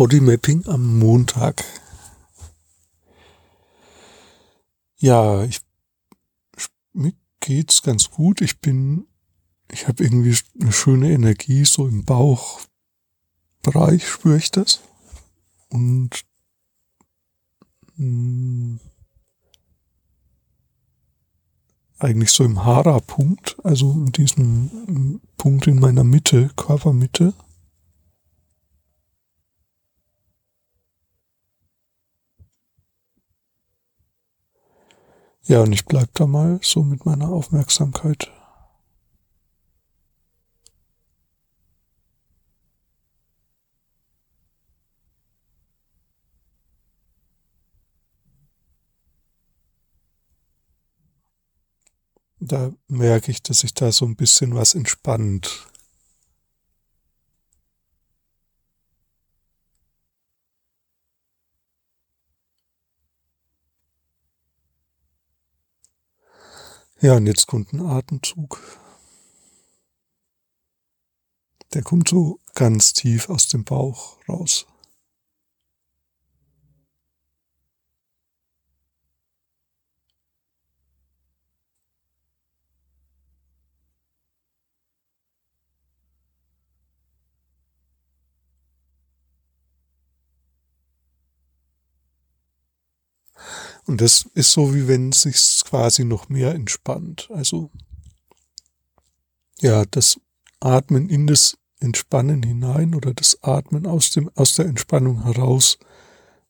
[0.00, 1.62] Bodymapping am Montag.
[4.96, 5.60] Ja, ich,
[6.94, 8.40] mir geht's ganz gut.
[8.40, 9.06] Ich bin,
[9.70, 14.80] ich habe irgendwie eine schöne Energie, so im Bauchbereich spüre ich das.
[15.68, 16.24] Und
[17.96, 18.80] mh, hm,
[21.98, 27.34] eigentlich so im Hara-Punkt, also in diesem Punkt in meiner Mitte, Körpermitte.
[35.46, 38.30] Ja, und ich bleib da mal so mit meiner Aufmerksamkeit.
[52.40, 55.69] Da merke ich, dass sich da so ein bisschen was entspannt.
[67.02, 68.60] Ja, und jetzt kommt ein Atemzug.
[71.72, 74.66] Der kommt so ganz tief aus dem Bauch raus.
[93.86, 97.28] Und das ist so, wie wenn es sich quasi noch mehr entspannt.
[97.32, 97.70] Also,
[99.60, 100.20] ja, das
[100.60, 105.78] Atmen in das Entspannen hinein oder das Atmen aus dem, aus der Entspannung heraus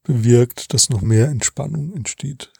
[0.02, 2.52] bewirkt, dass noch mehr Entspannung entsteht.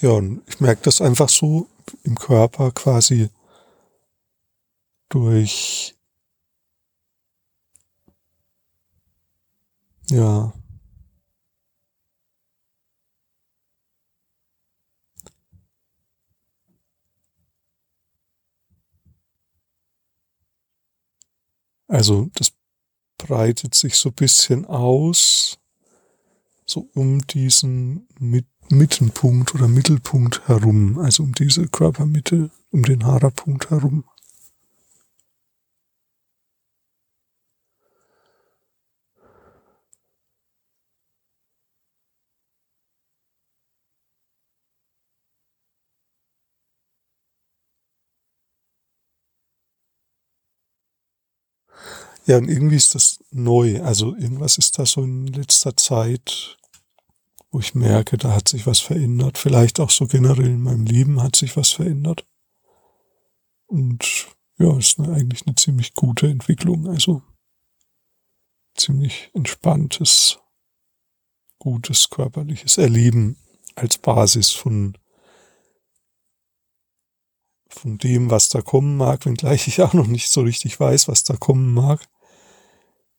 [0.00, 1.66] Ja, und ich merke das einfach so
[2.04, 3.30] im Körper quasi
[5.08, 5.94] durch,
[10.10, 10.52] ja,
[21.88, 22.52] also das
[23.18, 25.58] breitet sich so bisschen aus,
[26.66, 33.70] so um diesen mit Mittenpunkt oder Mittelpunkt herum, also um diese Körpermitte, um den Hara-Punkt
[33.70, 34.04] herum.
[52.26, 53.82] Ja, und irgendwie ist das neu.
[53.82, 56.56] Also irgendwas ist da so in letzter Zeit
[57.54, 59.38] wo ich merke, da hat sich was verändert.
[59.38, 62.26] Vielleicht auch so generell in meinem Leben hat sich was verändert.
[63.66, 64.26] Und
[64.58, 66.88] ja, ist eine, eigentlich eine ziemlich gute Entwicklung.
[66.88, 67.22] Also
[68.74, 70.40] ziemlich entspanntes,
[71.60, 73.36] gutes körperliches Erleben
[73.76, 74.98] als Basis von
[77.68, 81.22] von dem, was da kommen mag, wenngleich ich auch noch nicht so richtig weiß, was
[81.22, 82.08] da kommen mag.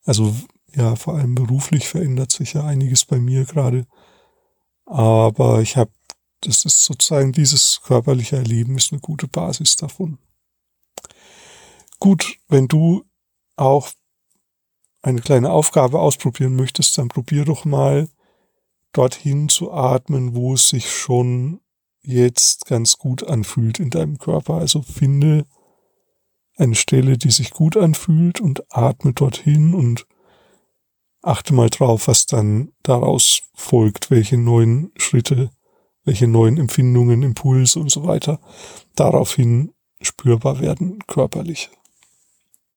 [0.05, 0.35] Also
[0.75, 3.85] ja, vor allem beruflich verändert sich ja einiges bei mir gerade.
[4.85, 5.91] Aber ich habe,
[6.41, 10.19] das ist sozusagen dieses körperliche Erleben ist eine gute Basis davon.
[11.99, 13.05] Gut, wenn du
[13.55, 13.89] auch
[15.01, 18.09] eine kleine Aufgabe ausprobieren möchtest, dann probier doch mal
[18.91, 21.61] dorthin zu atmen, wo es sich schon
[22.01, 24.55] jetzt ganz gut anfühlt in deinem Körper.
[24.55, 25.45] Also finde
[26.57, 30.05] eine Stelle, die sich gut anfühlt und atme dorthin und
[31.21, 35.49] achte mal drauf, was dann daraus folgt, welche neuen Schritte,
[36.03, 38.39] welche neuen Empfindungen, Impulse und so weiter
[38.95, 41.71] daraufhin spürbar werden körperlich.